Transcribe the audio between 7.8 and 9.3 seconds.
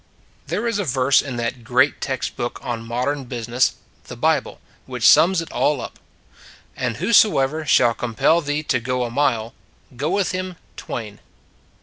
compel thee to go a